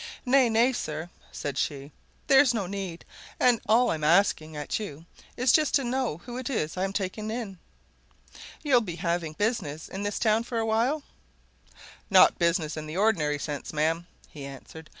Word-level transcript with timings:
"Nay, 0.25 0.49
nay, 0.49 0.73
sir!" 0.73 1.11
said 1.31 1.59
she. 1.59 1.91
"There's 2.25 2.55
no 2.55 2.65
need. 2.65 3.05
And 3.39 3.61
all 3.67 3.91
I'm 3.91 4.03
asking 4.03 4.57
at 4.57 4.79
you 4.79 5.05
is 5.37 5.51
just 5.51 5.75
to 5.75 5.83
know 5.83 6.17
who 6.25 6.39
it 6.39 6.49
is 6.49 6.75
I'm 6.75 6.91
taking 6.91 7.29
in. 7.29 7.59
You'll 8.63 8.81
be 8.81 8.95
having 8.95 9.33
business 9.33 9.87
in 9.87 10.01
the 10.01 10.09
town 10.11 10.43
for 10.43 10.57
a 10.57 10.65
while?" 10.65 11.03
"Not 12.09 12.39
business 12.39 12.75
in 12.77 12.87
the 12.87 12.97
ordinary 12.97 13.37
sense, 13.37 13.73
ma'am," 13.73 14.07
he 14.27 14.43
answered. 14.43 14.89